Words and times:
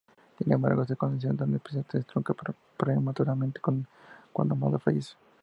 Sin 0.39 0.51
embargo, 0.51 0.81
esta 0.81 0.95
conexión 0.95 1.37
tan 1.37 1.53
especial 1.53 1.85
se 1.91 2.01
trunca 2.01 2.33
prematuramente 2.75 3.61
cuando 4.31 4.55
Amador 4.55 4.79
fallece. 4.81 5.13